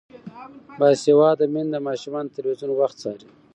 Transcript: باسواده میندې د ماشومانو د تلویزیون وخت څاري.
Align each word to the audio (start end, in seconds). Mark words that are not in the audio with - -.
باسواده 0.79 1.45
میندې 1.53 1.71
د 1.73 1.77
ماشومانو 1.87 2.27
د 2.29 2.33
تلویزیون 2.35 2.71
وخت 2.73 2.97
څاري. 3.03 3.27